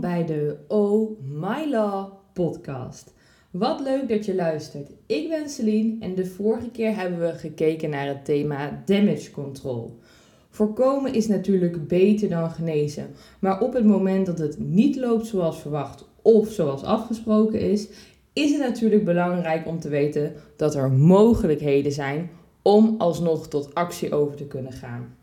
Bij 0.00 0.26
de 0.26 0.56
Oh 0.68 1.20
My 1.20 1.70
Law 1.70 2.12
podcast. 2.32 3.14
Wat 3.50 3.80
leuk 3.80 4.08
dat 4.08 4.24
je 4.24 4.34
luistert. 4.34 4.90
Ik 5.06 5.28
ben 5.28 5.48
Celine 5.48 5.96
en 6.00 6.14
de 6.14 6.26
vorige 6.26 6.70
keer 6.70 6.96
hebben 6.96 7.20
we 7.20 7.32
gekeken 7.32 7.90
naar 7.90 8.06
het 8.06 8.24
thema 8.24 8.82
damage 8.84 9.30
control. 9.30 9.98
Voorkomen 10.50 11.14
is 11.14 11.26
natuurlijk 11.26 11.88
beter 11.88 12.28
dan 12.28 12.50
genezen, 12.50 13.10
maar 13.38 13.60
op 13.60 13.72
het 13.72 13.84
moment 13.84 14.26
dat 14.26 14.38
het 14.38 14.58
niet 14.58 14.96
loopt 14.96 15.26
zoals 15.26 15.60
verwacht 15.60 16.08
of 16.22 16.48
zoals 16.48 16.82
afgesproken 16.82 17.60
is, 17.60 17.88
is 18.32 18.50
het 18.50 18.60
natuurlijk 18.60 19.04
belangrijk 19.04 19.66
om 19.66 19.80
te 19.80 19.88
weten 19.88 20.32
dat 20.56 20.74
er 20.74 20.90
mogelijkheden 20.90 21.92
zijn 21.92 22.30
om 22.62 22.94
alsnog 22.98 23.48
tot 23.48 23.74
actie 23.74 24.14
over 24.14 24.36
te 24.36 24.46
kunnen 24.46 24.72
gaan. 24.72 25.17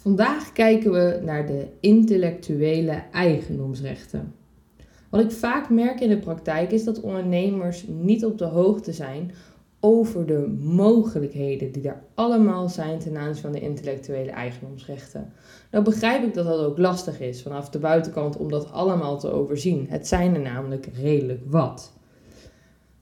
Vandaag 0.00 0.52
kijken 0.52 0.92
we 0.92 1.20
naar 1.24 1.46
de 1.46 1.66
intellectuele 1.80 3.02
eigendomsrechten. 3.12 4.34
Wat 5.08 5.20
ik 5.20 5.30
vaak 5.30 5.70
merk 5.70 6.00
in 6.00 6.08
de 6.08 6.18
praktijk 6.18 6.72
is 6.72 6.84
dat 6.84 7.00
ondernemers 7.00 7.84
niet 7.86 8.24
op 8.24 8.38
de 8.38 8.44
hoogte 8.44 8.92
zijn 8.92 9.32
over 9.80 10.26
de 10.26 10.56
mogelijkheden 10.58 11.72
die 11.72 11.88
er 11.88 12.02
allemaal 12.14 12.68
zijn 12.68 12.98
ten 12.98 13.16
aanzien 13.16 13.42
van 13.42 13.52
de 13.52 13.60
intellectuele 13.60 14.30
eigendomsrechten. 14.30 15.32
Nou 15.70 15.84
begrijp 15.84 16.24
ik 16.24 16.34
dat 16.34 16.46
dat 16.46 16.60
ook 16.60 16.78
lastig 16.78 17.20
is 17.20 17.42
vanaf 17.42 17.70
de 17.70 17.78
buitenkant 17.78 18.36
om 18.36 18.50
dat 18.50 18.72
allemaal 18.72 19.18
te 19.18 19.30
overzien. 19.30 19.86
Het 19.88 20.06
zijn 20.06 20.34
er 20.34 20.40
namelijk 20.40 20.88
redelijk 21.02 21.40
wat. 21.46 21.92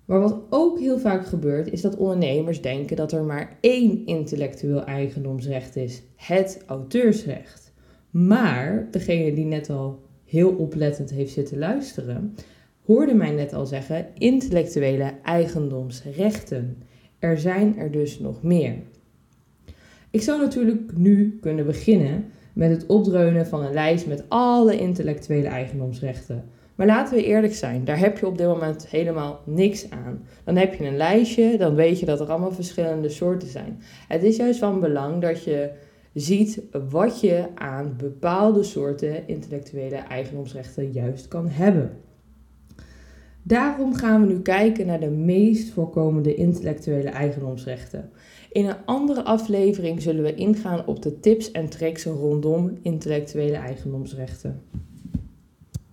Maar 0.07 0.21
wat 0.21 0.43
ook 0.51 0.79
heel 0.79 0.99
vaak 0.99 1.27
gebeurt, 1.27 1.73
is 1.73 1.81
dat 1.81 1.97
ondernemers 1.97 2.63
denken 2.63 2.97
dat 2.97 3.13
er 3.13 3.23
maar 3.23 3.57
één 3.61 4.07
intellectueel 4.07 4.85
eigendomsrecht 4.85 5.77
is: 5.77 6.03
het 6.17 6.63
auteursrecht. 6.67 7.73
Maar 8.11 8.89
degene 8.91 9.35
die 9.35 9.45
net 9.45 9.71
al 9.71 10.01
heel 10.25 10.51
oplettend 10.51 11.11
heeft 11.11 11.33
zitten 11.33 11.59
luisteren, 11.59 12.35
hoorde 12.85 13.15
mij 13.15 13.31
net 13.31 13.53
al 13.53 13.67
zeggen: 13.67 14.07
intellectuele 14.19 15.15
eigendomsrechten. 15.23 16.83
Er 17.19 17.39
zijn 17.39 17.79
er 17.79 17.91
dus 17.91 18.19
nog 18.19 18.43
meer. 18.43 18.75
Ik 20.11 20.23
zou 20.23 20.41
natuurlijk 20.41 20.97
nu 20.97 21.39
kunnen 21.41 21.67
beginnen 21.67 22.25
met 22.53 22.71
het 22.71 22.87
opdreunen 22.87 23.47
van 23.47 23.65
een 23.65 23.73
lijst 23.73 24.07
met 24.07 24.25
alle 24.29 24.79
intellectuele 24.79 25.49
eigendomsrechten. 25.49 26.45
Maar 26.77 26.87
laten 26.87 27.15
we 27.15 27.25
eerlijk 27.25 27.55
zijn, 27.55 27.85
daar 27.85 27.99
heb 27.99 28.19
je 28.19 28.27
op 28.27 28.39
dit 28.39 28.47
moment 28.47 28.89
helemaal 28.89 29.41
niks 29.45 29.91
aan. 29.91 30.27
Dan 30.45 30.57
heb 30.57 30.75
je 30.75 30.85
een 30.85 30.97
lijstje, 30.97 31.57
dan 31.59 31.75
weet 31.75 32.01
je 32.01 32.07
dat 32.07 32.21
er 32.21 32.31
allemaal 32.31 32.53
verschillende 32.53 33.09
soorten 33.09 33.49
zijn. 33.49 33.83
Het 34.09 34.23
is 34.23 34.37
juist 34.37 34.59
van 34.59 34.81
belang 34.81 35.21
dat 35.21 35.45
je 35.45 35.71
ziet 36.15 36.63
wat 36.89 37.21
je 37.21 37.45
aan 37.55 37.95
bepaalde 37.97 38.63
soorten 38.63 39.29
intellectuele 39.29 39.97
eigendomsrechten 39.97 40.91
juist 40.91 41.29
kan 41.29 41.49
hebben. 41.49 41.91
Daarom 43.43 43.95
gaan 43.95 44.21
we 44.21 44.33
nu 44.33 44.41
kijken 44.41 44.87
naar 44.87 45.01
de 45.01 45.11
meest 45.11 45.73
voorkomende 45.73 46.35
intellectuele 46.35 47.09
eigendomsrechten. 47.09 48.11
In 48.53 48.67
een 48.67 48.85
andere 48.85 49.23
aflevering 49.23 50.03
zullen 50.03 50.23
we 50.23 50.35
ingaan 50.35 50.87
op 50.87 51.03
de 51.03 51.21
tips 51.21 51.51
en 51.51 51.69
tricks 51.69 52.05
rondom 52.05 52.79
intellectuele 52.83 53.57
eigendomsrechten. 53.57 54.63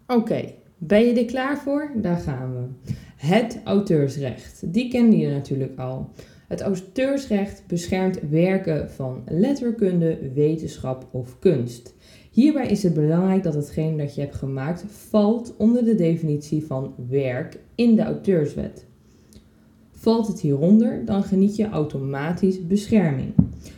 Oké, 0.07 0.53
ben 0.87 1.05
je 1.05 1.13
er 1.13 1.25
klaar 1.25 1.57
voor? 1.57 1.91
Daar 1.95 2.17
gaan 2.17 2.53
we. 2.53 2.93
Het 3.15 3.59
auteursrecht. 3.63 4.73
Die 4.73 4.89
kende 4.89 5.17
je 5.17 5.27
natuurlijk 5.27 5.79
al. 5.79 6.09
Het 6.47 6.61
auteursrecht 6.61 7.63
beschermt 7.67 8.19
werken 8.29 8.91
van 8.91 9.23
letterkunde, 9.27 10.17
wetenschap 10.33 11.07
of 11.11 11.39
kunst. 11.39 11.95
Hierbij 12.31 12.67
is 12.67 12.83
het 12.83 12.93
belangrijk 12.93 13.43
dat 13.43 13.53
hetgeen 13.53 13.97
dat 13.97 14.15
je 14.15 14.21
hebt 14.21 14.35
gemaakt 14.35 14.85
valt 14.87 15.53
onder 15.57 15.85
de 15.85 15.95
definitie 15.95 16.65
van 16.65 16.93
werk 17.09 17.59
in 17.75 17.95
de 17.95 18.03
auteurswet. 18.03 18.85
Valt 19.91 20.27
het 20.27 20.39
hieronder, 20.39 21.05
dan 21.05 21.23
geniet 21.23 21.55
je 21.55 21.69
automatisch 21.69 22.67
bescherming. 22.67 23.33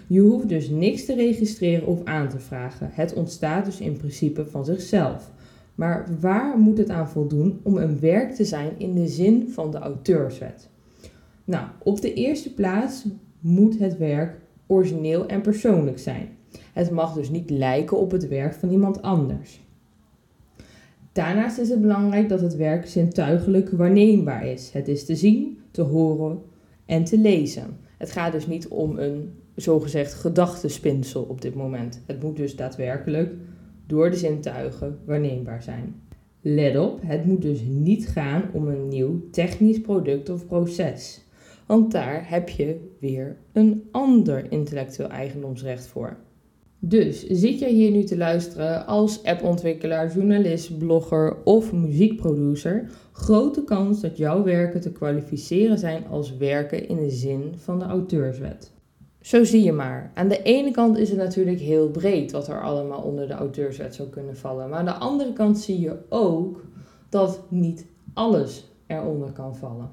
Je 0.08 0.20
hoeft 0.20 0.50
dus 0.50 0.70
niks 0.70 1.06
te 1.06 1.16
registreren 1.16 1.88
of 1.88 2.04
aan 2.04 2.30
te 2.30 2.40
vragen. 2.40 2.90
Het 2.92 3.14
ontstaat 3.14 3.66
dus 3.66 3.80
in 3.80 3.98
principe 3.98 4.46
van 4.46 4.66
zichzelf. 4.66 5.34
Maar 5.76 6.08
waar 6.20 6.58
moet 6.58 6.78
het 6.78 6.90
aan 6.90 7.10
voldoen 7.10 7.60
om 7.64 7.78
een 7.78 8.00
werk 8.00 8.32
te 8.32 8.46
zijn 8.46 8.72
in 8.78 8.94
de 8.94 9.08
zin 9.08 9.50
van 9.50 9.72
de 9.72 9.78
auteurswet? 9.78 10.70
Nou, 11.44 11.68
op 11.84 12.02
de 12.02 12.14
eerste 12.14 12.54
plaats 12.54 13.06
moet 13.40 13.80
het 13.80 13.98
werk 13.98 14.40
origineel 14.68 15.26
en 15.26 15.42
persoonlijk 15.42 16.00
zijn. 16.00 16.28
Het 16.74 16.92
mag 16.92 17.14
dus 17.14 17.30
niet 17.30 17.50
lijken 17.50 17.98
op 17.98 18.12
het 18.12 18.28
werk 18.28 18.54
van 18.54 18.72
iemand 18.72 19.02
anders. 19.02 19.64
Daarnaast 21.12 21.58
is 21.58 21.70
het 21.70 21.82
belangrijk 21.82 22.30
dat 22.30 22.42
het 22.42 22.56
werk 22.56 22.88
zintuigelijk 22.88 23.70
waarneembaar 23.70 24.48
is. 24.48 24.72
Het 24.72 24.88
is 24.88 25.06
te 25.06 25.16
zien, 25.16 25.60
te 25.72 25.82
horen 25.82 26.42
en 26.86 27.04
te 27.04 27.18
lezen. 27.18 27.78
Het 27.98 28.12
gaat 28.12 28.32
dus 28.32 28.48
niet 28.48 28.68
om 28.68 28.98
een 28.98 29.34
zogezegd 29.56 30.14
gedachtespinsel 30.14 31.24
op 31.24 31.42
dit 31.42 31.56
moment. 31.56 32.02
Het 32.06 32.24
moet 32.24 32.38
dus 32.38 32.56
daadwerkelijk 32.56 33.34
door 33.88 34.10
de 34.10 34.18
zintuigen 34.18 35.00
waarneembaar 35.06 35.64
zijn. 35.64 35.96
Let 36.42 36.78
op, 36.78 37.00
het 37.02 37.26
moet 37.26 37.42
dus 37.42 37.62
niet 37.68 38.08
gaan 38.08 38.44
om 38.54 38.68
een 38.68 38.88
nieuw 38.88 39.30
technisch 39.32 39.82
product 39.82 40.30
of 40.30 40.48
proces. 40.48 41.22
Want 41.66 41.92
daar 41.92 42.30
heb 42.30 42.50
je 42.50 42.96
weer 43.00 43.38
een 43.52 43.84
ander 43.92 44.52
intellectueel 44.52 45.10
eigendomsrecht 45.10 45.88
voor. 45.88 46.18
Dus 46.80 47.28
zit 47.28 47.60
jij 47.60 47.72
hier 47.72 47.92
nu 47.92 48.04
te 48.04 48.18
luisteren 48.18 48.86
als 48.86 49.24
appontwikkelaar, 49.24 50.14
journalist, 50.14 50.78
blogger 50.78 51.44
of 51.44 51.74
muziekproducer, 51.74 52.90
grote 53.12 53.64
kans 53.64 54.02
dat 54.02 54.18
jouw 54.18 54.44
werken 54.44 54.82
te 54.82 54.92
kwalificeren 54.92 55.78
zijn 55.78 56.08
als 56.08 56.38
werken 56.38 56.88
in 56.88 56.98
de 56.98 57.10
zin 57.10 57.54
van 57.56 57.80
de 57.80 57.86
auteurswet. 57.86 58.75
Zo 59.26 59.44
zie 59.44 59.64
je 59.64 59.72
maar. 59.72 60.12
Aan 60.14 60.28
de 60.28 60.42
ene 60.42 60.72
kant 60.72 60.98
is 60.98 61.10
het 61.10 61.18
natuurlijk 61.18 61.60
heel 61.60 61.90
breed 61.90 62.32
wat 62.32 62.48
er 62.48 62.62
allemaal 62.62 63.02
onder 63.02 63.28
de 63.28 63.34
auteurswet 63.34 63.96
zou 63.96 64.10
kunnen 64.10 64.38
vallen. 64.38 64.70
Maar 64.70 64.80
aan 64.80 64.86
de 64.86 64.92
andere 64.92 65.34
kant 65.34 65.60
zie 65.60 65.80
je 65.80 65.98
ook 66.10 66.64
dat 67.10 67.42
niet 67.50 67.86
alles 68.14 68.72
eronder 68.88 69.32
kan 69.32 69.56
vallen. 69.56 69.90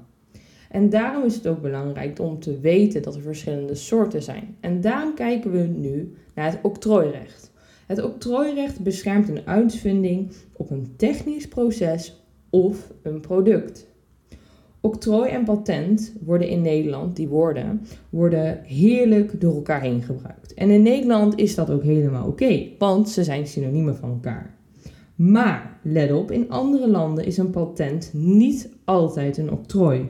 En 0.69 0.89
daarom 0.89 1.23
is 1.23 1.35
het 1.35 1.47
ook 1.47 1.61
belangrijk 1.61 2.19
om 2.19 2.39
te 2.39 2.59
weten 2.59 3.01
dat 3.01 3.15
er 3.15 3.21
verschillende 3.21 3.75
soorten 3.75 4.23
zijn. 4.23 4.57
En 4.59 4.81
daarom 4.81 5.13
kijken 5.13 5.51
we 5.51 5.59
nu 5.59 6.15
naar 6.35 6.51
het 6.51 6.59
octrooirecht. 6.61 7.51
Het 7.87 8.03
octrooirecht 8.03 8.79
beschermt 8.79 9.29
een 9.29 9.47
uitvinding 9.47 10.31
op 10.53 10.69
een 10.69 10.93
technisch 10.97 11.47
proces 11.47 12.23
of 12.49 12.91
een 13.01 13.21
product. 13.21 13.87
Octrooi 14.85 15.29
en 15.29 15.43
patent 15.43 16.13
worden 16.21 16.47
in 16.47 16.61
Nederland, 16.61 17.15
die 17.15 17.27
woorden, 17.27 17.81
worden 18.09 18.63
heerlijk 18.63 19.41
door 19.41 19.55
elkaar 19.55 19.81
heen 19.81 20.01
gebruikt. 20.01 20.53
En 20.53 20.69
in 20.69 20.81
Nederland 20.81 21.37
is 21.37 21.55
dat 21.55 21.69
ook 21.69 21.83
helemaal 21.83 22.27
oké, 22.27 22.67
want 22.77 23.09
ze 23.09 23.23
zijn 23.23 23.47
synoniemen 23.47 23.95
van 23.95 24.09
elkaar. 24.09 24.57
Maar 25.15 25.79
let 25.83 26.11
op, 26.11 26.31
in 26.31 26.49
andere 26.49 26.89
landen 26.89 27.25
is 27.25 27.37
een 27.37 27.49
patent 27.49 28.09
niet 28.13 28.69
altijd 28.83 29.37
een 29.37 29.51
octrooi. 29.51 30.09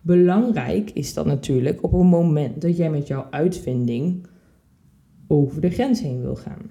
Belangrijk 0.00 0.90
is 0.90 1.14
dat 1.14 1.26
natuurlijk 1.26 1.82
op 1.82 1.92
het 1.92 2.02
moment 2.02 2.60
dat 2.60 2.76
jij 2.76 2.90
met 2.90 3.06
jouw 3.06 3.26
uitvinding 3.30 4.26
over 5.28 5.60
de 5.60 5.70
grens 5.70 6.00
heen 6.00 6.20
wil 6.20 6.36
gaan. 6.36 6.70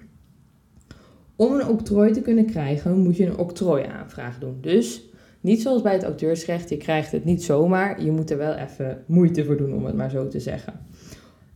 Om 1.36 1.52
een 1.52 1.68
octrooi 1.68 2.12
te 2.12 2.20
kunnen 2.20 2.46
krijgen 2.46 2.98
moet 2.98 3.16
je 3.16 3.26
een 3.26 3.38
octrooiaanvraag 3.38 4.38
doen. 4.38 4.58
Dus 4.60 5.14
niet 5.46 5.62
zoals 5.62 5.82
bij 5.82 5.92
het 5.92 6.02
auteursrecht, 6.02 6.68
je 6.68 6.76
krijgt 6.76 7.12
het 7.12 7.24
niet 7.24 7.42
zomaar, 7.42 8.02
je 8.02 8.10
moet 8.10 8.30
er 8.30 8.38
wel 8.38 8.54
even 8.54 9.02
moeite 9.06 9.44
voor 9.44 9.56
doen 9.56 9.74
om 9.74 9.84
het 9.84 9.94
maar 9.94 10.10
zo 10.10 10.28
te 10.28 10.40
zeggen. 10.40 10.72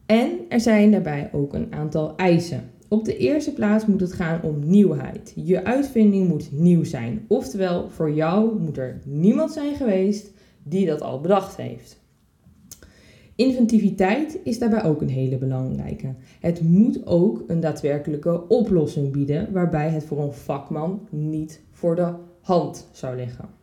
En 0.07 0.31
er 0.49 0.61
zijn 0.61 0.91
daarbij 0.91 1.31
ook 1.33 1.55
een 1.55 1.73
aantal 1.73 2.17
eisen. 2.17 2.71
Op 2.89 3.05
de 3.05 3.17
eerste 3.17 3.53
plaats 3.53 3.87
moet 3.87 4.01
het 4.01 4.13
gaan 4.13 4.43
om 4.43 4.59
nieuwheid. 4.65 5.33
Je 5.37 5.65
uitvinding 5.65 6.29
moet 6.29 6.53
nieuw 6.53 6.85
zijn. 6.85 7.25
Oftewel, 7.29 7.89
voor 7.89 8.13
jou 8.13 8.61
moet 8.61 8.79
er 8.79 9.01
niemand 9.05 9.53
zijn 9.53 9.75
geweest 9.75 10.33
die 10.63 10.87
dat 10.87 11.01
al 11.01 11.21
bedacht 11.21 11.57
heeft. 11.57 12.01
Inventiviteit 13.35 14.39
is 14.45 14.59
daarbij 14.59 14.85
ook 14.85 15.01
een 15.01 15.09
hele 15.09 15.39
belangrijke. 15.39 16.15
Het 16.41 16.61
moet 16.61 17.07
ook 17.07 17.45
een 17.47 17.61
daadwerkelijke 17.61 18.49
oplossing 18.49 19.13
bieden 19.13 19.53
waarbij 19.53 19.91
het 19.91 20.05
voor 20.05 20.23
een 20.23 20.33
vakman 20.33 21.09
niet 21.11 21.61
voor 21.71 21.97
de 21.97 22.13
hand 22.41 22.89
zou 22.93 23.17
liggen. 23.17 23.60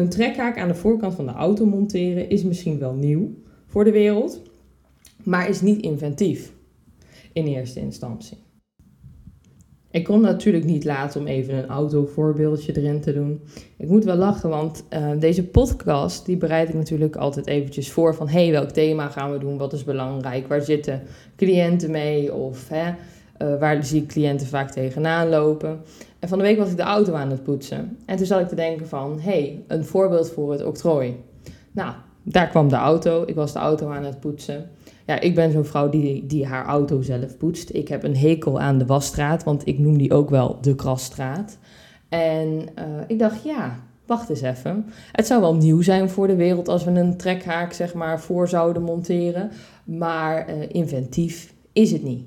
Een 0.00 0.08
trekhaak 0.08 0.58
aan 0.58 0.68
de 0.68 0.74
voorkant 0.74 1.14
van 1.14 1.26
de 1.26 1.32
auto 1.32 1.66
monteren 1.66 2.28
is 2.28 2.42
misschien 2.42 2.78
wel 2.78 2.94
nieuw 2.94 3.34
voor 3.66 3.84
de 3.84 3.90
wereld, 3.90 4.42
maar 5.22 5.48
is 5.48 5.60
niet 5.60 5.82
inventief 5.82 6.52
in 7.32 7.46
eerste 7.46 7.80
instantie. 7.80 8.38
Ik 9.90 10.04
kon 10.04 10.20
natuurlijk 10.20 10.64
niet 10.64 10.84
laten 10.84 11.20
om 11.20 11.26
even 11.26 11.54
een 11.54 11.66
autovoorbeeldje 11.66 12.76
erin 12.76 13.00
te 13.00 13.12
doen. 13.12 13.40
Ik 13.76 13.88
moet 13.88 14.04
wel 14.04 14.16
lachen, 14.16 14.50
want 14.50 14.84
uh, 14.90 15.10
deze 15.18 15.46
podcast 15.46 16.26
die 16.26 16.36
bereid 16.36 16.68
ik 16.68 16.74
natuurlijk 16.74 17.16
altijd 17.16 17.46
eventjes 17.46 17.90
voor 17.90 18.14
van 18.14 18.28
hey, 18.28 18.50
welk 18.50 18.70
thema 18.70 19.08
gaan 19.08 19.32
we 19.32 19.38
doen? 19.38 19.58
Wat 19.58 19.72
is 19.72 19.84
belangrijk? 19.84 20.46
Waar 20.46 20.62
zitten 20.62 21.02
cliënten 21.36 21.90
mee? 21.90 22.34
Of 22.34 22.68
hè, 22.68 22.92
Uh, 23.42 23.58
waar 23.58 23.84
zie 23.84 24.02
ik 24.02 24.08
cliënten 24.08 24.46
vaak 24.46 24.70
tegenaan 24.70 25.28
lopen. 25.28 25.80
En 26.18 26.28
van 26.28 26.38
de 26.38 26.44
week 26.44 26.58
was 26.58 26.70
ik 26.70 26.76
de 26.76 26.82
auto 26.82 27.14
aan 27.14 27.30
het 27.30 27.42
poetsen. 27.42 27.98
En 28.06 28.16
toen 28.16 28.26
zat 28.26 28.40
ik 28.40 28.48
te 28.48 28.54
denken 28.54 28.88
van, 28.88 29.20
hé, 29.20 29.30
hey, 29.30 29.64
een 29.66 29.84
voorbeeld 29.84 30.30
voor 30.30 30.52
het 30.52 30.64
octrooi. 30.64 31.16
Nou, 31.72 31.92
daar 32.22 32.48
kwam 32.48 32.68
de 32.68 32.76
auto. 32.76 33.22
Ik 33.26 33.34
was 33.34 33.52
de 33.52 33.58
auto 33.58 33.90
aan 33.90 34.04
het 34.04 34.20
poetsen. 34.20 34.70
Ja, 35.06 35.20
ik 35.20 35.34
ben 35.34 35.52
zo'n 35.52 35.64
vrouw 35.64 35.88
die, 35.88 36.26
die 36.26 36.46
haar 36.46 36.66
auto 36.66 37.02
zelf 37.02 37.36
poetst. 37.36 37.74
Ik 37.74 37.88
heb 37.88 38.02
een 38.02 38.16
hekel 38.16 38.60
aan 38.60 38.78
de 38.78 38.86
wasstraat, 38.86 39.44
want 39.44 39.66
ik 39.66 39.78
noem 39.78 39.98
die 39.98 40.12
ook 40.14 40.30
wel 40.30 40.58
de 40.60 40.74
krasstraat. 40.74 41.58
En 42.08 42.46
uh, 42.48 42.84
ik 43.06 43.18
dacht, 43.18 43.42
ja, 43.42 43.80
wacht 44.06 44.28
eens 44.28 44.40
even. 44.40 44.86
Het 45.12 45.26
zou 45.26 45.40
wel 45.40 45.54
nieuw 45.54 45.82
zijn 45.82 46.10
voor 46.10 46.26
de 46.26 46.36
wereld 46.36 46.68
als 46.68 46.84
we 46.84 46.90
een 46.90 47.16
trekhaak 47.16 47.72
zeg 47.72 47.94
maar 47.94 48.20
voor 48.20 48.48
zouden 48.48 48.82
monteren. 48.82 49.50
Maar 49.84 50.48
uh, 50.48 50.54
inventief 50.68 51.54
is 51.72 51.92
het 51.92 52.02
niet. 52.02 52.24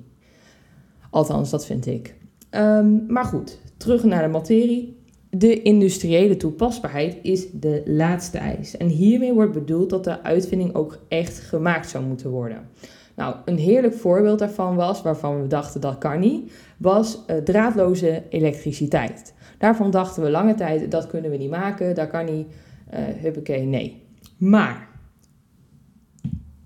Althans, 1.14 1.50
dat 1.50 1.66
vind 1.66 1.86
ik. 1.86 2.14
Um, 2.50 3.04
maar 3.08 3.24
goed, 3.24 3.60
terug 3.76 4.04
naar 4.04 4.22
de 4.22 4.28
materie. 4.28 5.02
De 5.30 5.62
industriële 5.62 6.36
toepasbaarheid 6.36 7.18
is 7.22 7.50
de 7.50 7.82
laatste 7.84 8.38
eis. 8.38 8.76
En 8.76 8.86
hiermee 8.86 9.32
wordt 9.32 9.52
bedoeld 9.52 9.90
dat 9.90 10.04
de 10.04 10.22
uitvinding 10.22 10.74
ook 10.74 10.98
echt 11.08 11.38
gemaakt 11.38 11.88
zou 11.88 12.04
moeten 12.04 12.30
worden. 12.30 12.68
Nou, 13.16 13.36
een 13.44 13.58
heerlijk 13.58 13.94
voorbeeld 13.94 14.38
daarvan 14.38 14.76
was, 14.76 15.02
waarvan 15.02 15.42
we 15.42 15.46
dachten 15.46 15.80
dat 15.80 15.98
kan 15.98 16.20
niet, 16.20 16.52
was 16.78 17.24
uh, 17.26 17.36
draadloze 17.36 18.22
elektriciteit. 18.28 19.34
Daarvan 19.58 19.90
dachten 19.90 20.22
we 20.22 20.30
lange 20.30 20.54
tijd, 20.54 20.90
dat 20.90 21.06
kunnen 21.06 21.30
we 21.30 21.36
niet 21.36 21.50
maken, 21.50 21.94
dat 21.94 22.08
kan 22.08 22.24
niet, 22.24 22.46
uh, 22.94 23.00
huppakee, 23.00 23.64
nee. 23.64 24.02
Maar 24.38 24.88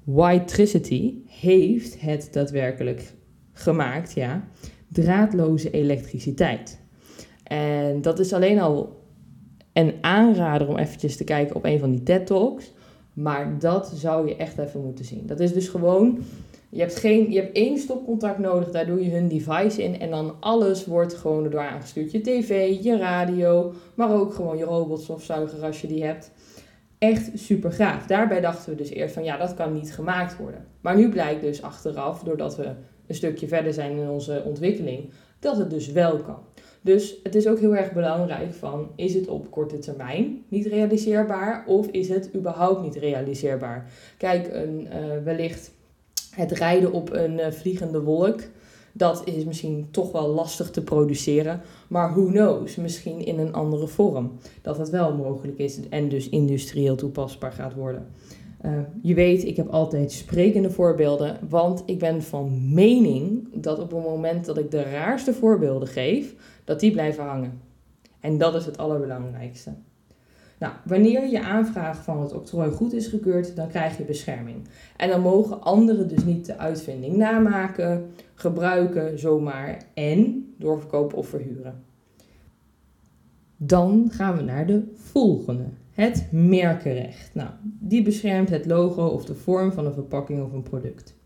Whitetricity 0.05 1.15
heeft 1.27 2.01
het 2.01 2.29
daadwerkelijk 2.33 3.17
gemaakt, 3.58 4.12
ja, 4.12 4.49
draadloze 4.88 5.70
elektriciteit. 5.70 6.81
En 7.43 8.02
dat 8.02 8.19
is 8.19 8.32
alleen 8.32 8.60
al 8.60 9.02
een 9.72 9.94
aanrader 10.00 10.69
om 10.69 10.76
eventjes 10.76 11.16
te 11.16 11.25
kijken 11.25 11.56
op 11.56 11.64
een 11.64 11.78
van 11.78 11.90
die 11.90 12.02
TED 12.02 12.26
Talks. 12.26 12.72
Maar 13.12 13.58
dat 13.58 13.93
zou 13.94 14.28
je 14.28 14.37
echt 14.37 14.58
even 14.58 14.84
moeten 14.84 15.05
zien. 15.05 15.26
Dat 15.26 15.40
is 15.40 15.52
dus 15.52 15.69
gewoon, 15.69 16.19
je 16.69 16.81
hebt, 16.81 16.96
geen, 16.96 17.31
je 17.31 17.40
hebt 17.40 17.56
één 17.56 17.78
stopcontact 17.78 18.38
nodig, 18.38 18.70
daar 18.70 18.87
doe 18.87 19.05
je 19.05 19.10
hun 19.10 19.28
device 19.28 19.82
in 19.82 20.00
en 20.00 20.10
dan 20.10 20.34
alles 20.40 20.87
wordt 20.87 21.14
gewoon 21.14 21.44
erdoor 21.44 21.60
aangestuurd. 21.60 22.12
Je 22.12 22.20
tv, 22.20 22.82
je 22.82 22.96
radio, 22.96 23.72
maar 23.94 24.14
ook 24.14 24.34
gewoon 24.34 24.56
je 24.56 24.64
robotstofzuiger 24.64 25.64
als 25.64 25.81
je 25.81 25.87
die 25.87 26.05
hebt. 26.05 26.31
Echt 26.99 27.31
super 27.34 27.72
gaaf. 27.72 28.06
Daarbij 28.06 28.40
dachten 28.40 28.70
we 28.70 28.76
dus 28.76 28.90
eerst 28.90 29.14
van 29.14 29.25
ja, 29.25 29.37
dat 29.37 29.55
kan 29.55 29.72
niet 29.72 29.93
gemaakt 29.93 30.37
worden. 30.37 30.66
Maar 30.81 30.96
nu 30.96 31.08
blijkt 31.08 31.40
dus 31.40 31.62
achteraf, 31.62 32.22
doordat 32.22 32.56
we 32.56 32.75
een 33.08 33.14
stukje 33.14 33.49
verder 33.49 33.72
zijn 33.72 33.99
in 33.99 34.08
onze 34.08 34.43
ontwikkeling, 34.46 35.10
dat 35.38 35.56
het 35.56 35.70
dus 35.70 35.93
wel 35.93 36.16
kan. 36.16 36.38
Dus 36.81 37.16
het 37.22 37.34
is 37.34 37.46
ook 37.46 37.58
heel 37.58 37.76
erg 37.76 37.93
belangrijk 37.93 38.55
van, 38.55 38.88
is 38.96 39.14
het 39.14 39.28
op 39.28 39.50
korte 39.50 39.78
termijn 39.78 40.44
niet 40.49 40.66
realiseerbaar 40.66 41.64
of 41.66 41.87
is 41.87 42.08
het 42.08 42.31
überhaupt 42.34 42.82
niet 42.82 42.96
realiseerbaar? 42.96 43.90
Kijk, 44.16 44.49
een, 44.52 44.87
uh, 44.87 45.25
wellicht 45.25 45.70
het 46.31 46.52
rijden 46.52 46.93
op 46.93 47.12
een 47.12 47.38
uh, 47.38 47.50
vliegende 47.50 48.02
wolk, 48.02 48.40
dat 48.93 49.22
is 49.25 49.44
misschien 49.44 49.88
toch 49.90 50.12
wel 50.12 50.28
lastig 50.28 50.70
te 50.70 50.82
produceren. 50.82 51.60
Maar 51.88 52.14
who 52.14 52.25
knows, 52.26 52.76
misschien 52.76 53.25
in 53.25 53.38
een 53.38 53.52
andere 53.52 53.87
vorm. 53.87 54.32
Dat 54.62 54.78
het 54.78 54.90
wel 54.90 55.14
mogelijk 55.14 55.58
is 55.58 55.88
en 55.88 56.08
dus 56.08 56.28
industrieel 56.28 56.96
toepasbaar 56.96 57.52
gaat 57.52 57.75
worden. 57.75 58.06
Uh, 58.64 58.78
je 59.02 59.14
weet, 59.14 59.44
ik 59.44 59.56
heb 59.56 59.69
altijd 59.69 60.12
sprekende 60.12 60.70
voorbeelden, 60.70 61.38
want 61.49 61.82
ik 61.87 61.99
ben 61.99 62.22
van 62.22 62.75
mening 62.75 63.49
dat 63.62 63.78
op 63.78 63.90
het 63.90 64.05
moment 64.05 64.44
dat 64.44 64.58
ik 64.58 64.70
de 64.70 64.82
raarste 64.82 65.32
voorbeelden 65.32 65.88
geef, 65.88 66.34
dat 66.64 66.81
die 66.81 66.90
blijven 66.90 67.25
hangen. 67.25 67.60
En 68.20 68.38
dat 68.38 68.55
is 68.55 68.66
het 68.66 68.78
allerbelangrijkste. 68.78 69.72
Nou, 70.58 70.72
wanneer 70.84 71.28
je 71.28 71.43
aanvraag 71.43 72.02
van 72.02 72.20
het 72.20 72.32
octrooi 72.32 72.70
goed 72.70 72.93
is 72.93 73.06
gekeurd, 73.06 73.56
dan 73.56 73.69
krijg 73.69 73.99
je 73.99 74.05
bescherming. 74.05 74.56
En 74.96 75.08
dan 75.08 75.20
mogen 75.20 75.62
anderen 75.62 76.08
dus 76.08 76.25
niet 76.25 76.46
de 76.46 76.58
uitvinding 76.58 77.16
namaken, 77.16 78.10
gebruiken 78.34 79.19
zomaar 79.19 79.82
en 79.94 80.49
doorverkopen 80.58 81.19
of 81.19 81.28
verhuren. 81.28 81.84
Dan 83.56 84.08
gaan 84.12 84.37
we 84.37 84.43
naar 84.43 84.66
de 84.66 84.93
volgende. 84.94 85.64
Het 85.99 86.29
merkenrecht. 86.31 87.35
Nou, 87.35 87.50
die 87.62 88.03
beschermt 88.03 88.50
het 88.50 88.67
logo 88.67 89.06
of 89.06 89.25
de 89.25 89.35
vorm 89.35 89.73
van 89.73 89.87
een 89.87 89.93
verpakking 89.93 90.43
of 90.43 90.53
een 90.53 90.62
product. 90.62 91.17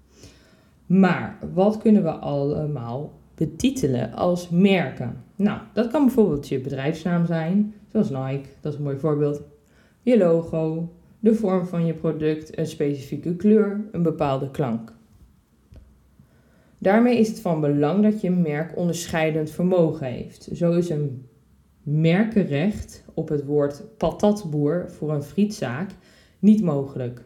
Maar 0.86 1.38
wat 1.54 1.78
kunnen 1.78 2.02
we 2.02 2.10
allemaal 2.10 3.12
betitelen 3.34 4.12
als 4.12 4.48
merken? 4.48 5.24
Nou, 5.36 5.60
dat 5.72 5.90
kan 5.90 6.04
bijvoorbeeld 6.04 6.48
je 6.48 6.60
bedrijfsnaam 6.60 7.26
zijn, 7.26 7.74
zoals 7.88 8.10
Nike, 8.10 8.48
dat 8.60 8.72
is 8.72 8.78
een 8.78 8.84
mooi 8.84 8.98
voorbeeld. 8.98 9.42
Je 10.02 10.18
logo, 10.18 10.92
de 11.20 11.34
vorm 11.34 11.66
van 11.66 11.86
je 11.86 11.94
product, 11.94 12.58
een 12.58 12.66
specifieke 12.66 13.36
kleur, 13.36 13.84
een 13.90 14.02
bepaalde 14.02 14.50
klank. 14.50 14.92
Daarmee 16.78 17.18
is 17.18 17.28
het 17.28 17.40
van 17.40 17.60
belang 17.60 18.02
dat 18.02 18.20
je 18.20 18.30
merk 18.30 18.76
onderscheidend 18.76 19.50
vermogen 19.50 20.06
heeft. 20.06 20.48
Zo 20.52 20.72
is 20.72 20.90
een 20.90 21.26
merkenrecht 21.82 23.04
op 23.14 23.28
het 23.28 23.44
woord 23.44 23.82
patatboer 23.96 24.84
voor 24.90 25.12
een 25.12 25.22
frietzaak 25.22 25.90
niet 26.38 26.62
mogelijk. 26.62 27.22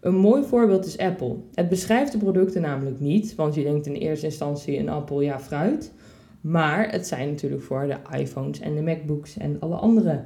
Een 0.00 0.16
mooi 0.16 0.44
voorbeeld 0.44 0.86
is 0.86 0.98
Apple. 0.98 1.36
Het 1.54 1.68
beschrijft 1.68 2.12
de 2.12 2.18
producten 2.18 2.62
namelijk 2.62 3.00
niet, 3.00 3.34
want 3.34 3.54
je 3.54 3.62
denkt 3.62 3.86
in 3.86 3.94
eerste 3.94 4.26
instantie 4.26 4.78
een 4.78 4.88
appel, 4.88 5.20
ja 5.20 5.40
fruit. 5.40 5.92
Maar 6.40 6.90
het 6.90 7.06
zijn 7.06 7.28
natuurlijk 7.28 7.62
voor 7.62 7.86
de 7.86 8.18
iPhones 8.18 8.60
en 8.60 8.74
de 8.74 8.82
MacBooks 8.82 9.36
en 9.36 9.60
alle 9.60 9.76
andere 9.76 10.24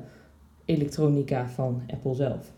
elektronica 0.64 1.48
van 1.48 1.82
Apple 1.86 2.14
zelf. 2.14 2.52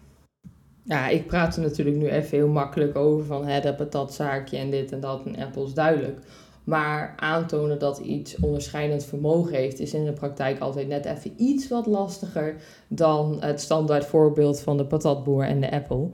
Ja, 0.84 1.08
ik 1.08 1.26
praat 1.26 1.56
er 1.56 1.62
natuurlijk 1.62 1.96
nu 1.96 2.08
even 2.08 2.36
heel 2.38 2.48
makkelijk 2.48 2.96
over 2.96 3.24
van 3.24 3.46
hè, 3.46 3.60
dat 3.60 3.76
patatzaakje 3.76 4.56
en 4.56 4.70
dit 4.70 4.92
en 4.92 5.00
dat 5.00 5.26
en 5.26 5.36
Apple 5.36 5.64
is 5.64 5.74
duidelijk. 5.74 6.18
Maar 6.64 7.14
aantonen 7.16 7.78
dat 7.78 7.98
iets 7.98 8.36
onderscheidend 8.40 9.04
vermogen 9.04 9.54
heeft, 9.54 9.80
is 9.80 9.94
in 9.94 10.04
de 10.04 10.12
praktijk 10.12 10.60
altijd 10.60 10.88
net 10.88 11.04
even 11.04 11.32
iets 11.36 11.68
wat 11.68 11.86
lastiger 11.86 12.56
dan 12.88 13.36
het 13.40 13.60
standaard 13.60 14.04
voorbeeld 14.04 14.60
van 14.60 14.76
de 14.76 14.86
patatboer 14.86 15.44
en 15.44 15.60
de 15.60 15.70
Apple. 15.70 16.08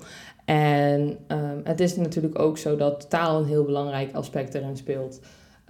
En 0.45 1.19
um, 1.29 1.61
het 1.65 1.81
is 1.81 1.97
natuurlijk 1.97 2.39
ook 2.39 2.59
zo 2.59 2.77
dat 2.77 3.11
taal 3.11 3.39
een 3.39 3.47
heel 3.47 3.65
belangrijk 3.65 4.15
aspect 4.15 4.55
erin 4.55 4.77
speelt. 4.77 5.21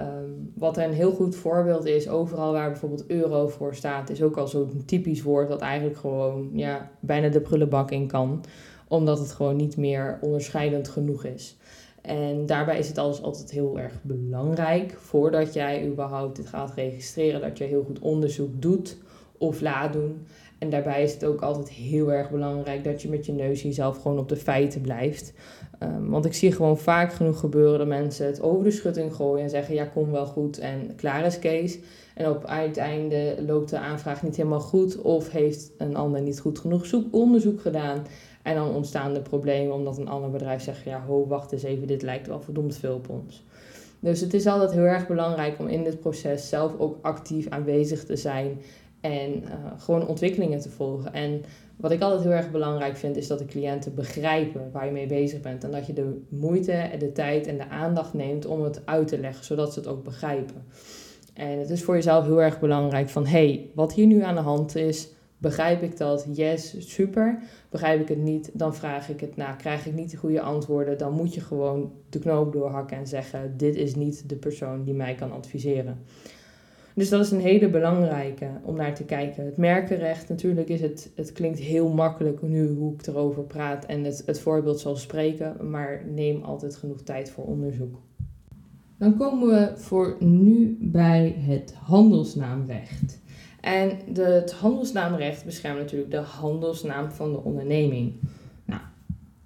Um, 0.00 0.52
wat 0.54 0.76
een 0.76 0.92
heel 0.92 1.12
goed 1.12 1.36
voorbeeld 1.36 1.86
is, 1.86 2.08
overal 2.08 2.52
waar 2.52 2.70
bijvoorbeeld 2.70 3.06
euro 3.06 3.48
voor 3.48 3.74
staat, 3.74 4.10
is 4.10 4.22
ook 4.22 4.36
al 4.36 4.48
zo'n 4.48 4.82
typisch 4.86 5.22
woord 5.22 5.48
dat 5.48 5.60
eigenlijk 5.60 5.98
gewoon 5.98 6.50
ja, 6.52 6.90
bijna 7.00 7.28
de 7.28 7.40
prullenbak 7.40 7.90
in 7.90 8.06
kan. 8.06 8.44
Omdat 8.88 9.18
het 9.18 9.32
gewoon 9.32 9.56
niet 9.56 9.76
meer 9.76 10.18
onderscheidend 10.20 10.88
genoeg 10.88 11.24
is. 11.24 11.56
En 12.08 12.46
daarbij 12.46 12.78
is 12.78 12.88
het 12.88 12.98
alles 12.98 13.22
altijd 13.22 13.50
heel 13.50 13.78
erg 13.78 13.92
belangrijk, 14.02 14.96
voordat 14.98 15.54
jij 15.54 15.86
überhaupt 15.86 16.36
dit 16.36 16.46
gaat 16.46 16.74
registreren, 16.74 17.40
dat 17.40 17.58
je 17.58 17.64
heel 17.64 17.82
goed 17.82 17.98
onderzoek 17.98 18.62
doet 18.62 18.96
of 19.38 19.60
laat 19.60 19.92
doen. 19.92 20.26
En 20.58 20.70
daarbij 20.70 21.02
is 21.02 21.12
het 21.12 21.24
ook 21.24 21.40
altijd 21.40 21.68
heel 21.68 22.12
erg 22.12 22.30
belangrijk 22.30 22.84
dat 22.84 23.02
je 23.02 23.08
met 23.08 23.26
je 23.26 23.32
neus 23.32 23.62
jezelf 23.62 24.02
gewoon 24.02 24.18
op 24.18 24.28
de 24.28 24.36
feiten 24.36 24.80
blijft. 24.80 25.32
Um, 25.82 26.10
want 26.10 26.24
ik 26.24 26.34
zie 26.34 26.52
gewoon 26.52 26.78
vaak 26.78 27.12
genoeg 27.12 27.40
gebeuren 27.40 27.78
dat 27.78 27.86
mensen 27.86 28.26
het 28.26 28.42
over 28.42 28.64
de 28.64 28.70
schutting 28.70 29.14
gooien 29.14 29.44
en 29.44 29.50
zeggen: 29.50 29.74
ja, 29.74 29.84
kom 29.84 30.10
wel 30.10 30.26
goed 30.26 30.58
en 30.58 30.94
klaar 30.96 31.24
is 31.24 31.38
Kees. 31.38 31.78
En 32.14 32.28
op 32.28 32.44
het 32.46 32.76
einde 32.76 33.34
loopt 33.46 33.70
de 33.70 33.78
aanvraag 33.78 34.22
niet 34.22 34.36
helemaal 34.36 34.60
goed 34.60 35.02
of 35.02 35.30
heeft 35.30 35.70
een 35.78 35.96
ander 35.96 36.20
niet 36.20 36.40
goed 36.40 36.58
genoeg 36.58 36.92
onderzoek 37.10 37.60
gedaan. 37.60 38.06
En 38.48 38.54
dan 38.54 38.74
ontstaan 38.74 39.14
de 39.14 39.20
problemen 39.20 39.74
omdat 39.74 39.98
een 39.98 40.08
ander 40.08 40.30
bedrijf 40.30 40.62
zegt: 40.62 40.84
ja, 40.84 41.04
ho, 41.06 41.26
wacht 41.26 41.52
eens 41.52 41.62
even, 41.62 41.86
dit 41.86 42.02
lijkt 42.02 42.26
wel 42.26 42.40
verdomd 42.40 42.76
veel 42.76 42.94
op 42.94 43.08
ons. 43.08 43.44
Dus 44.00 44.20
het 44.20 44.34
is 44.34 44.46
altijd 44.46 44.72
heel 44.72 44.82
erg 44.82 45.06
belangrijk 45.06 45.58
om 45.58 45.66
in 45.66 45.84
dit 45.84 46.00
proces 46.00 46.48
zelf 46.48 46.78
ook 46.78 46.96
actief 47.02 47.48
aanwezig 47.48 48.04
te 48.04 48.16
zijn 48.16 48.60
en 49.00 49.42
uh, 49.42 49.50
gewoon 49.78 50.06
ontwikkelingen 50.06 50.60
te 50.60 50.70
volgen. 50.70 51.12
En 51.12 51.42
wat 51.76 51.90
ik 51.90 52.00
altijd 52.00 52.22
heel 52.22 52.32
erg 52.32 52.50
belangrijk 52.50 52.96
vind, 52.96 53.16
is 53.16 53.26
dat 53.26 53.38
de 53.38 53.44
cliënten 53.44 53.94
begrijpen 53.94 54.70
waar 54.72 54.86
je 54.86 54.92
mee 54.92 55.06
bezig 55.06 55.40
bent. 55.40 55.64
En 55.64 55.70
dat 55.70 55.86
je 55.86 55.92
de 55.92 56.20
moeite, 56.28 56.72
en 56.72 56.98
de 56.98 57.12
tijd 57.12 57.46
en 57.46 57.56
de 57.56 57.68
aandacht 57.68 58.14
neemt 58.14 58.46
om 58.46 58.62
het 58.62 58.82
uit 58.84 59.08
te 59.08 59.18
leggen, 59.18 59.44
zodat 59.44 59.72
ze 59.72 59.78
het 59.78 59.88
ook 59.88 60.04
begrijpen. 60.04 60.64
En 61.34 61.58
het 61.58 61.70
is 61.70 61.82
voor 61.82 61.94
jezelf 61.94 62.24
heel 62.24 62.42
erg 62.42 62.60
belangrijk 62.60 63.08
van, 63.08 63.26
hey, 63.26 63.70
wat 63.74 63.92
hier 63.92 64.06
nu 64.06 64.22
aan 64.22 64.34
de 64.34 64.40
hand 64.40 64.76
is, 64.76 65.08
begrijp 65.38 65.82
ik 65.82 65.96
dat? 65.96 66.26
Yes, 66.32 66.90
super. 66.92 67.38
Begrijp 67.70 68.00
ik 68.00 68.08
het 68.08 68.18
niet, 68.18 68.50
dan 68.52 68.74
vraag 68.74 69.08
ik 69.08 69.20
het 69.20 69.36
na. 69.36 69.52
Krijg 69.52 69.86
ik 69.86 69.94
niet 69.94 70.10
de 70.10 70.16
goede 70.16 70.40
antwoorden, 70.40 70.98
dan 70.98 71.12
moet 71.12 71.34
je 71.34 71.40
gewoon 71.40 71.92
de 72.08 72.18
knoop 72.18 72.52
doorhakken 72.52 72.96
en 72.96 73.06
zeggen, 73.06 73.56
dit 73.56 73.76
is 73.76 73.94
niet 73.94 74.28
de 74.28 74.36
persoon 74.36 74.84
die 74.84 74.94
mij 74.94 75.14
kan 75.14 75.32
adviseren. 75.32 75.98
Dus 76.98 77.08
dat 77.08 77.24
is 77.24 77.30
een 77.30 77.40
hele 77.40 77.70
belangrijke 77.70 78.50
om 78.62 78.76
naar 78.76 78.94
te 78.94 79.04
kijken. 79.04 79.44
Het 79.44 79.56
merkenrecht, 79.56 80.28
natuurlijk 80.28 80.68
is 80.68 80.80
het, 80.80 81.10
het 81.14 81.32
klinkt 81.32 81.58
heel 81.58 81.88
makkelijk 81.88 82.42
nu 82.42 82.68
hoe 82.68 82.94
ik 82.94 83.06
erover 83.06 83.42
praat 83.42 83.84
en 83.84 84.04
het, 84.04 84.22
het 84.26 84.40
voorbeeld 84.40 84.80
zal 84.80 84.96
spreken, 84.96 85.70
maar 85.70 86.02
neem 86.06 86.42
altijd 86.42 86.76
genoeg 86.76 87.02
tijd 87.02 87.30
voor 87.30 87.44
onderzoek. 87.44 88.00
Dan 88.98 89.16
komen 89.16 89.48
we 89.48 89.72
voor 89.76 90.16
nu 90.18 90.76
bij 90.80 91.34
het 91.38 91.74
handelsnaamrecht. 91.74 93.20
En 93.68 93.98
de, 94.12 94.22
het 94.22 94.52
handelsnaamrecht 94.52 95.44
beschermt 95.44 95.78
natuurlijk 95.78 96.10
de 96.10 96.16
handelsnaam 96.16 97.10
van 97.10 97.32
de 97.32 97.42
onderneming. 97.42 98.12
Nou, 98.64 98.80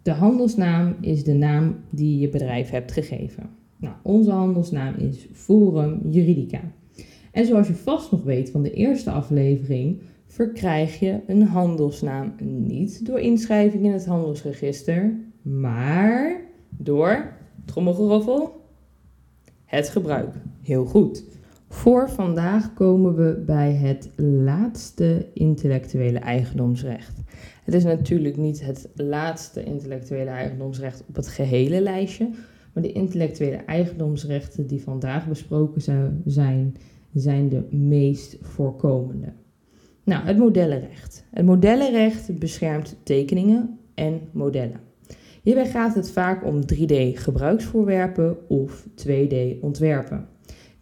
de 0.03 0.11
handelsnaam 0.11 0.97
is 1.01 1.25
de 1.25 1.33
naam 1.33 1.77
die 1.91 2.19
je 2.19 2.29
bedrijf 2.29 2.71
hebt 2.71 2.93
gegeven. 2.93 3.51
Nou, 3.77 3.95
onze 4.03 4.31
handelsnaam 4.31 4.95
is 4.95 5.27
Forum 5.33 6.01
Juridica. 6.11 6.61
En 7.33 7.47
zoals 7.47 7.67
je 7.67 7.75
vast 7.75 8.11
nog 8.11 8.23
weet 8.23 8.51
van 8.51 8.63
de 8.63 8.73
eerste 8.73 9.11
aflevering, 9.11 10.01
verkrijg 10.27 10.99
je 10.99 11.21
een 11.27 11.43
handelsnaam 11.43 12.35
niet 12.43 13.07
door 13.07 13.19
inschrijving 13.19 13.85
in 13.85 13.93
het 13.93 14.07
handelsregister, 14.07 15.17
maar 15.43 16.41
door, 16.71 17.33
trommelgeroffel, 17.65 18.61
het 19.65 19.89
gebruik. 19.89 20.35
Heel 20.61 20.85
goed. 20.85 21.25
Voor 21.73 22.11
vandaag 22.11 22.75
komen 22.75 23.15
we 23.15 23.43
bij 23.47 23.73
het 23.73 24.11
laatste 24.17 25.27
intellectuele 25.35 26.19
eigendomsrecht. 26.19 27.21
Het 27.65 27.75
is 27.75 27.85
natuurlijk 27.85 28.37
niet 28.37 28.65
het 28.65 28.89
laatste 28.95 29.65
intellectuele 29.65 30.31
eigendomsrecht 30.31 31.05
op 31.09 31.17
het 31.17 31.29
gehele 31.29 31.81
lijstje, 31.81 32.31
maar 32.73 32.83
de 32.83 32.93
intellectuele 32.93 33.57
eigendomsrechten 33.57 34.67
die 34.67 34.83
vandaag 34.83 35.29
besproken 35.29 35.81
zijn, 36.25 36.77
zijn 37.15 37.49
de 37.49 37.63
meest 37.71 38.37
voorkomende. 38.41 39.33
Nou, 40.05 40.25
het 40.25 40.39
modellenrecht. 40.39 41.25
Het 41.31 41.45
modellenrecht 41.45 42.39
beschermt 42.39 42.97
tekeningen 43.03 43.79
en 43.95 44.21
modellen. 44.33 44.81
Hierbij 45.43 45.67
gaat 45.67 45.95
het 45.95 46.11
vaak 46.11 46.45
om 46.45 46.61
3D 46.75 46.95
gebruiksvoorwerpen 47.15 48.49
of 48.49 48.87
2D 49.07 49.61
ontwerpen. 49.61 50.31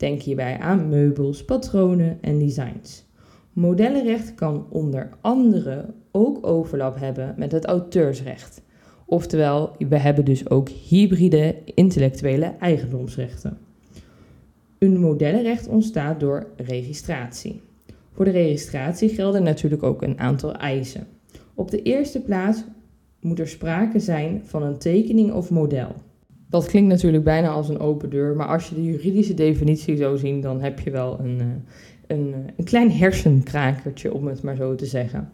Denk 0.00 0.23
hierbij 0.23 0.59
aan 0.59 0.88
meubels, 0.88 1.45
patronen 1.45 2.19
en 2.21 2.38
designs. 2.38 3.04
Modellenrecht 3.52 4.35
kan 4.35 4.66
onder 4.71 5.09
andere 5.21 5.95
ook 6.11 6.47
overlap 6.47 6.99
hebben 6.99 7.35
met 7.37 7.52
het 7.52 7.64
auteursrecht. 7.64 8.62
Oftewel, 9.07 9.73
we 9.88 9.97
hebben 9.97 10.25
dus 10.25 10.50
ook 10.50 10.69
hybride 10.69 11.57
intellectuele 11.64 12.54
eigendomsrechten. 12.61 13.59
Een 14.78 15.00
modellenrecht 15.00 15.69
ontstaat 15.69 16.21
door 16.21 16.47
registratie. 16.57 17.61
Voor 18.12 18.25
de 18.25 18.30
registratie 18.30 19.09
gelden 19.09 19.42
natuurlijk 19.42 19.83
ook 19.83 20.02
een 20.02 20.19
aantal 20.19 20.54
eisen. 20.54 21.07
Op 21.54 21.71
de 21.71 21.83
eerste 21.83 22.21
plaats 22.21 22.64
moet 23.21 23.38
er 23.38 23.49
sprake 23.49 23.99
zijn 23.99 24.42
van 24.45 24.62
een 24.62 24.78
tekening 24.78 25.33
of 25.33 25.50
model. 25.50 25.95
Dat 26.50 26.66
klinkt 26.66 26.88
natuurlijk 26.88 27.25
bijna 27.25 27.49
als 27.49 27.69
een 27.69 27.78
open 27.78 28.11
deur, 28.11 28.37
maar 28.37 28.47
als 28.47 28.69
je 28.69 28.75
de 28.75 28.85
juridische 28.85 29.35
definitie 29.35 29.97
zo 29.97 30.16
ziet, 30.16 30.42
dan 30.42 30.61
heb 30.61 30.80
je 30.80 30.90
wel 30.90 31.19
een, 31.21 31.40
eh, 31.40 31.47
een, 32.16 32.33
eh, 32.33 32.38
een 32.57 32.64
klein 32.64 32.92
hersenkrakertje, 32.92 34.14
om 34.14 34.26
het 34.26 34.42
maar 34.42 34.57
zo 34.57 34.75
te 34.75 34.87
zeggen. 34.87 35.28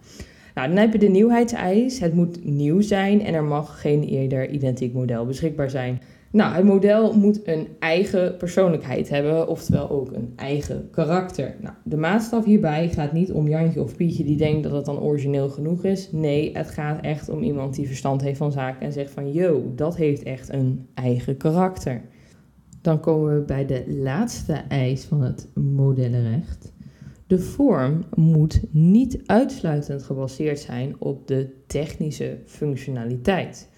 Nou, 0.55 0.69
dan 0.69 0.77
heb 0.77 0.93
je 0.93 0.99
de 0.99 1.09
nieuwheidseis. 1.09 2.01
Het 2.01 2.15
moet 2.15 2.45
nieuw 2.45 2.81
zijn 2.81 3.23
en 3.23 3.35
er 3.35 3.45
mag 3.45 3.81
geen 3.81 4.03
eerder 4.03 4.51
identiek 4.51 4.93
model 4.93 5.27
beschikbaar 5.27 5.71
zijn. 5.71 6.01
Nou, 6.37 6.55
het 6.55 6.65
model 6.65 7.15
moet 7.15 7.49
een 7.49 7.69
eigen 7.79 8.37
persoonlijkheid 8.37 9.09
hebben, 9.09 9.49
oftewel 9.49 9.91
ook 9.91 10.13
een 10.13 10.33
eigen 10.37 10.89
karakter. 10.91 11.57
Nou, 11.61 11.75
de 11.85 11.97
maatstaf 11.97 12.45
hierbij 12.45 12.89
gaat 12.89 13.13
niet 13.13 13.33
om 13.33 13.49
Jantje 13.49 13.83
of 13.83 13.97
Pietje 13.97 14.25
die 14.25 14.37
denkt 14.37 14.63
dat 14.63 14.73
het 14.73 14.85
dan 14.85 15.01
origineel 15.01 15.49
genoeg 15.49 15.85
is. 15.85 16.13
Nee, 16.13 16.57
het 16.57 16.71
gaat 16.71 17.01
echt 17.01 17.29
om 17.29 17.43
iemand 17.43 17.75
die 17.75 17.87
verstand 17.87 18.21
heeft 18.21 18.39
van 18.39 18.53
zaken 18.53 18.87
en 18.87 18.93
zegt 18.93 19.11
van, 19.11 19.33
yo, 19.33 19.73
dat 19.75 19.97
heeft 19.97 20.23
echt 20.23 20.53
een 20.53 20.87
eigen 20.95 21.37
karakter. 21.37 22.03
Dan 22.81 23.01
komen 23.01 23.35
we 23.35 23.41
bij 23.41 23.67
de 23.67 23.85
laatste 23.89 24.53
eis 24.69 25.05
van 25.05 25.23
het 25.23 25.49
modellenrecht. 25.55 26.73
De 27.27 27.39
vorm 27.39 28.05
moet 28.15 28.61
niet 28.71 29.21
uitsluitend 29.27 30.03
gebaseerd 30.03 30.59
zijn 30.59 30.97
op 30.99 31.27
de 31.27 31.49
technische 31.67 32.39
functionaliteit. 32.47 33.69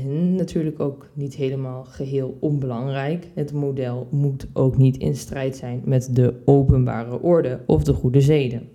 En 0.00 0.34
natuurlijk 0.34 0.80
ook 0.80 1.08
niet 1.12 1.34
helemaal 1.34 1.84
geheel 1.84 2.36
onbelangrijk. 2.40 3.26
Het 3.34 3.52
model 3.52 4.08
moet 4.10 4.46
ook 4.52 4.76
niet 4.76 4.96
in 4.96 5.16
strijd 5.16 5.56
zijn 5.56 5.82
met 5.84 6.08
de 6.12 6.34
openbare 6.44 7.22
orde 7.22 7.60
of 7.66 7.84
de 7.84 7.92
goede 7.92 8.20
zeden. 8.20 8.68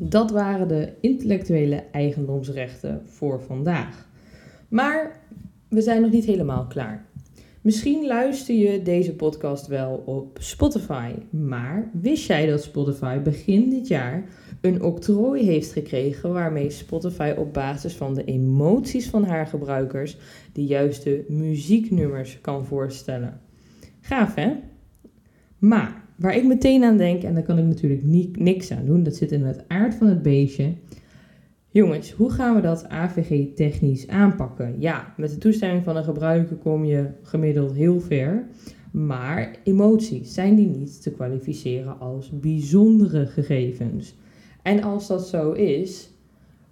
Dat 0.00 0.30
waren 0.30 0.68
de 0.68 0.92
intellectuele 1.00 1.84
eigendomsrechten 1.92 3.02
voor 3.04 3.40
vandaag. 3.40 4.08
Maar 4.68 5.20
we 5.68 5.80
zijn 5.80 6.02
nog 6.02 6.10
niet 6.10 6.24
helemaal 6.24 6.66
klaar. 6.66 7.06
Misschien 7.60 8.06
luister 8.06 8.54
je 8.54 8.82
deze 8.82 9.14
podcast 9.14 9.66
wel 9.66 10.02
op 10.06 10.38
Spotify, 10.40 11.12
maar 11.30 11.90
wist 12.00 12.26
jij 12.26 12.46
dat 12.46 12.62
Spotify 12.62 13.18
begin 13.18 13.70
dit 13.70 13.88
jaar 13.88 14.24
een 14.62 14.82
octrooi 14.82 15.44
heeft 15.44 15.72
gekregen 15.72 16.32
waarmee 16.32 16.70
Spotify 16.70 17.34
op 17.36 17.52
basis 17.52 17.94
van 17.94 18.14
de 18.14 18.24
emoties 18.24 19.08
van 19.08 19.24
haar 19.24 19.46
gebruikers 19.46 20.16
de 20.52 20.64
juiste 20.64 21.24
muzieknummers 21.28 22.40
kan 22.40 22.66
voorstellen? 22.66 23.40
Gaaf 24.00 24.34
hè? 24.34 24.52
Maar 25.58 26.04
waar 26.16 26.36
ik 26.36 26.44
meteen 26.44 26.84
aan 26.84 26.96
denk, 26.96 27.22
en 27.22 27.34
daar 27.34 27.42
kan 27.42 27.58
ik 27.58 27.64
natuurlijk 27.64 28.02
niks 28.38 28.70
aan 28.70 28.84
doen, 28.84 29.02
dat 29.02 29.16
zit 29.16 29.32
in 29.32 29.44
het 29.44 29.64
aard 29.68 29.94
van 29.94 30.06
het 30.06 30.22
beestje, 30.22 30.72
Jongens, 31.72 32.10
hoe 32.12 32.30
gaan 32.30 32.54
we 32.54 32.60
dat 32.60 32.88
AVG 32.88 33.54
technisch 33.54 34.08
aanpakken? 34.08 34.74
Ja, 34.78 35.14
met 35.16 35.30
de 35.30 35.38
toestemming 35.38 35.84
van 35.84 35.96
een 35.96 36.04
gebruiker 36.04 36.56
kom 36.56 36.84
je 36.84 37.06
gemiddeld 37.22 37.72
heel 37.72 38.00
ver. 38.00 38.46
Maar 38.90 39.56
emoties, 39.64 40.34
zijn 40.34 40.54
die 40.54 40.66
niet 40.66 41.02
te 41.02 41.10
kwalificeren 41.10 41.98
als 41.98 42.30
bijzondere 42.30 43.26
gegevens? 43.26 44.14
En 44.62 44.82
als 44.82 45.06
dat 45.06 45.28
zo 45.28 45.52
is, 45.52 46.10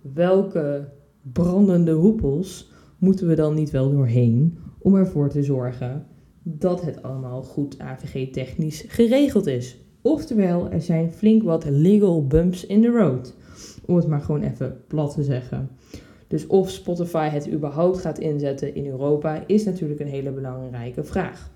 welke 0.00 0.88
brandende 1.32 1.92
hoepels 1.92 2.72
moeten 2.98 3.26
we 3.26 3.34
dan 3.34 3.54
niet 3.54 3.70
wel 3.70 3.90
doorheen 3.90 4.58
om 4.78 4.94
ervoor 4.94 5.28
te 5.28 5.42
zorgen 5.42 6.06
dat 6.42 6.82
het 6.82 7.02
allemaal 7.02 7.42
goed 7.42 7.78
AVG-technisch 7.78 8.84
geregeld 8.88 9.46
is? 9.46 9.78
Oftewel, 10.02 10.70
er 10.70 10.82
zijn 10.82 11.12
flink 11.12 11.42
wat 11.42 11.64
legal 11.64 12.26
bumps 12.26 12.66
in 12.66 12.82
the 12.82 12.88
road. 12.88 13.34
Om 13.86 13.96
het 13.96 14.06
maar 14.06 14.20
gewoon 14.20 14.42
even 14.42 14.80
plat 14.86 15.14
te 15.14 15.22
zeggen. 15.22 15.70
Dus 16.28 16.46
of 16.46 16.70
Spotify 16.70 17.28
het 17.28 17.50
überhaupt 17.50 17.98
gaat 17.98 18.18
inzetten 18.18 18.74
in 18.74 18.86
Europa 18.86 19.44
is 19.46 19.64
natuurlijk 19.64 20.00
een 20.00 20.06
hele 20.06 20.30
belangrijke 20.30 21.04
vraag. 21.04 21.50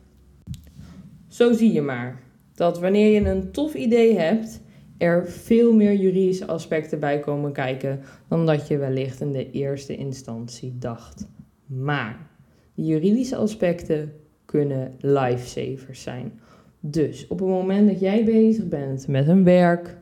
Zo 1.29 1.53
zie 1.53 1.73
je 1.73 1.83
maar 1.83 2.23
dat 2.55 2.81
wanneer 2.81 3.21
je 3.21 3.29
een 3.29 3.51
tof 3.51 3.75
idee 3.75 4.19
hebt, 4.19 4.61
er 5.05 5.29
veel 5.29 5.75
meer 5.75 5.95
juridische 5.95 6.47
aspecten 6.47 7.01
bij 7.01 7.21
komen 7.21 7.53
kijken 7.53 8.01
dan 8.29 8.47
dat 8.47 8.69
je 8.69 8.79
wellicht 8.79 9.21
in 9.21 9.33
de 9.33 9.51
eerste 9.51 9.97
instantie 9.97 10.79
dacht. 10.79 11.27
Maar 11.67 12.31
de 12.75 12.85
juridische 12.85 13.37
aspecten 13.37 14.13
kunnen 14.45 14.93
lifesavers 15.01 16.03
zijn. 16.03 16.41
Dus 16.81 17.27
op 17.27 17.39
het 17.39 17.49
moment 17.49 17.89
dat 17.89 18.01
jij 18.01 18.25
bezig 18.25 18.69
bent 18.69 19.09
met 19.09 19.29
een 19.29 19.45
werk, 19.45 19.97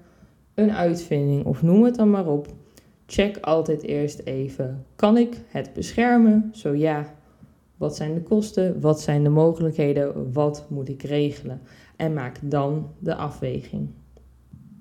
een 0.54 0.72
uitvinding 0.72 1.44
of 1.44 1.62
noem 1.62 1.84
het 1.84 1.94
dan 1.94 2.10
maar 2.10 2.26
op, 2.26 2.46
check 3.06 3.38
altijd 3.40 3.82
eerst 3.82 4.18
even: 4.18 4.84
kan 4.96 5.16
ik 5.16 5.36
het 5.46 5.72
beschermen? 5.72 6.48
Zo 6.52 6.74
ja, 6.74 7.14
wat 7.76 7.96
zijn 7.96 8.14
de 8.14 8.22
kosten? 8.22 8.80
Wat 8.80 9.00
zijn 9.00 9.22
de 9.22 9.28
mogelijkheden? 9.28 10.32
Wat 10.32 10.66
moet 10.68 10.88
ik 10.88 11.02
regelen? 11.02 11.60
En 11.96 12.12
maak 12.12 12.38
dan 12.42 12.90
de 12.98 13.14
afweging. 13.14 13.88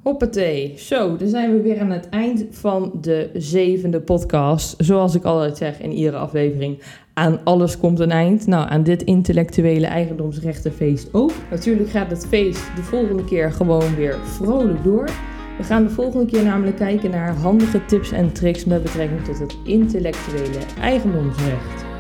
Hoppatee, 0.03 0.74
zo, 0.77 1.15
dan 1.17 1.27
zijn 1.27 1.53
we 1.53 1.62
weer 1.62 1.79
aan 1.79 1.91
het 1.91 2.10
eind 2.10 2.46
van 2.51 2.91
de 3.01 3.29
zevende 3.34 4.00
podcast. 4.00 4.75
Zoals 4.77 5.15
ik 5.15 5.24
altijd 5.24 5.58
zeg 5.58 5.79
in 5.81 5.91
iedere 5.91 6.17
aflevering, 6.17 6.81
aan 7.13 7.39
alles 7.43 7.77
komt 7.77 8.00
een 8.00 8.12
eind. 8.12 8.48
Nou, 8.48 8.70
aan 8.70 8.84
dit 8.84 9.03
intellectuele 9.03 9.86
eigendomsrechtenfeest 9.86 11.10
ook. 11.12 11.31
Natuurlijk 11.50 11.89
gaat 11.89 12.10
het 12.12 12.27
feest 12.27 12.75
de 12.75 12.84
volgende 12.84 13.24
keer 13.24 13.51
gewoon 13.51 13.96
weer 13.96 14.17
vrolijk 14.24 14.84
door. 14.84 15.10
We 15.58 15.63
gaan 15.63 15.84
de 15.84 15.89
volgende 15.89 16.25
keer 16.25 16.43
namelijk 16.43 16.77
kijken 16.77 17.10
naar 17.10 17.36
handige 17.36 17.86
tips 17.86 18.12
en 18.12 18.31
tricks 18.31 18.65
met 18.65 18.84
betrekking 18.84 19.24
tot 19.24 19.39
het 19.39 19.58
intellectuele 19.63 20.60
eigendomsrecht. 20.79 21.91